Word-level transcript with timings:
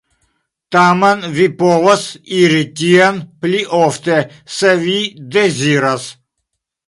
Tamen 0.75 1.19
vi 1.35 1.45
povos 1.59 2.05
iri 2.39 2.63
tien 2.79 3.21
pli 3.43 3.61
ofte, 3.81 4.17
se 4.57 4.75
vi 4.87 4.97
deziras. 5.37 6.11